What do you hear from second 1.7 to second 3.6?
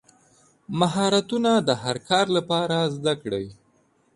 هر کار لپاره زده کړئ.